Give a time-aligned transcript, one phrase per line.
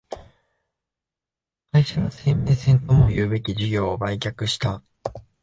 [1.71, 4.81] 会社の生命線ともいうべき事業を売却した